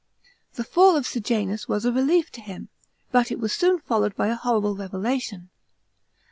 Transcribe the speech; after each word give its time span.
The 0.55 0.63
fall 0.63 0.95
of 0.97 1.05
Sejanus 1.05 1.67
was 1.67 1.85
a 1.85 1.91
relief 1.91 2.31
to 2.31 2.41
him, 2.41 2.69
but 3.11 3.29
it 3.31 3.37
was 3.39 3.53
soon 3.53 3.77
followed 3.77 4.15
by 4.15 4.29
a 4.29 4.35
horrible 4.35 4.75
revelation. 4.75 5.51